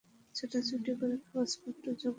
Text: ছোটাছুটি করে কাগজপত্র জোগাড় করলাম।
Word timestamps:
ছোটাছুটি 0.35 0.91
করে 0.99 1.15
কাগজপত্র 1.23 1.83
জোগাড় 1.83 1.99
করলাম। 1.99 2.09